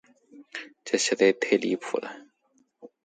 [0.83, 2.11] 这实在是太离谱了。